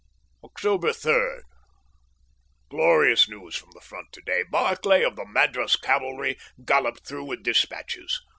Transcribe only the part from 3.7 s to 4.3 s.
the Front